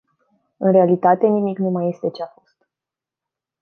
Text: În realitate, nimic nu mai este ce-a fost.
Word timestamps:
În 0.57 0.71
realitate, 0.71 1.27
nimic 1.27 1.57
nu 1.57 1.69
mai 1.69 1.89
este 1.89 2.09
ce-a 2.09 2.25
fost. 2.27 2.65